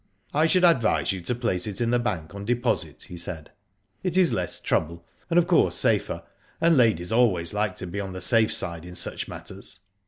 [0.33, 3.51] "I should advise you to place it in the bank on deposit," he said.
[4.03, 6.23] ^'It is less trouble, and of course safer,
[6.59, 9.79] and ladies always like to be on the safe side in such matters."